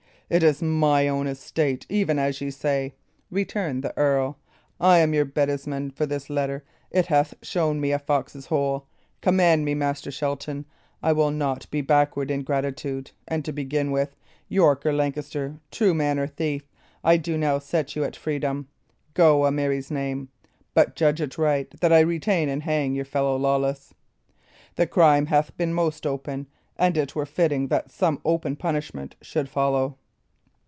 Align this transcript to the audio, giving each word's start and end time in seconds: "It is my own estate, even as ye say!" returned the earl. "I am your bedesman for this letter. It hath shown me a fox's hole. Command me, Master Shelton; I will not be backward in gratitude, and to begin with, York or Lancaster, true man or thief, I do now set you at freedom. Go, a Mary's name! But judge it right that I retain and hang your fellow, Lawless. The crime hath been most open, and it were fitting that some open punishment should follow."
"It 0.33 0.43
is 0.43 0.61
my 0.61 1.09
own 1.09 1.27
estate, 1.27 1.85
even 1.89 2.17
as 2.17 2.39
ye 2.39 2.51
say!" 2.51 2.93
returned 3.29 3.83
the 3.83 3.93
earl. 3.97 4.39
"I 4.79 4.99
am 4.99 5.13
your 5.13 5.25
bedesman 5.25 5.91
for 5.93 6.05
this 6.05 6.29
letter. 6.29 6.63
It 6.89 7.07
hath 7.07 7.33
shown 7.41 7.81
me 7.81 7.91
a 7.91 7.99
fox's 7.99 8.45
hole. 8.45 8.87
Command 9.19 9.65
me, 9.65 9.75
Master 9.75 10.09
Shelton; 10.09 10.63
I 11.03 11.11
will 11.11 11.31
not 11.31 11.69
be 11.69 11.81
backward 11.81 12.31
in 12.31 12.43
gratitude, 12.43 13.11
and 13.27 13.43
to 13.43 13.51
begin 13.51 13.91
with, 13.91 14.15
York 14.47 14.85
or 14.85 14.93
Lancaster, 14.93 15.59
true 15.69 15.93
man 15.93 16.17
or 16.17 16.27
thief, 16.27 16.63
I 17.03 17.17
do 17.17 17.37
now 17.37 17.59
set 17.59 17.97
you 17.97 18.05
at 18.05 18.15
freedom. 18.15 18.69
Go, 19.13 19.45
a 19.45 19.51
Mary's 19.51 19.91
name! 19.91 20.29
But 20.73 20.95
judge 20.95 21.19
it 21.19 21.37
right 21.37 21.69
that 21.81 21.91
I 21.91 21.99
retain 21.99 22.47
and 22.47 22.63
hang 22.63 22.95
your 22.95 23.03
fellow, 23.03 23.35
Lawless. 23.35 23.93
The 24.75 24.87
crime 24.87 25.25
hath 25.25 25.57
been 25.57 25.73
most 25.73 26.07
open, 26.07 26.47
and 26.77 26.95
it 26.95 27.15
were 27.15 27.25
fitting 27.25 27.67
that 27.67 27.91
some 27.91 28.21
open 28.23 28.55
punishment 28.55 29.17
should 29.21 29.49
follow." 29.49 29.97